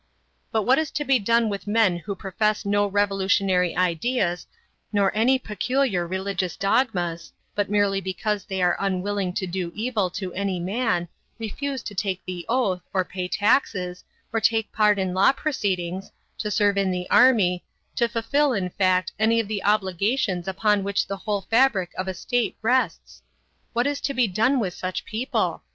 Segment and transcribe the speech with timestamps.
[0.51, 4.47] But what is to be done with men who profess no revolutionary ideas
[4.91, 10.33] nor any peculiar religious dogmas, but merely because they are unwilling to do evil to
[10.33, 14.03] any man, refuse to take the oath, to pay taxes,
[14.33, 16.09] to take part in law proceedings,
[16.39, 17.63] to serve in the army,
[17.95, 22.15] to fulfill, in fact, any of the obligations upon which the whole fabric of a
[22.15, 23.21] state rests?
[23.73, 25.61] What is to done with such people?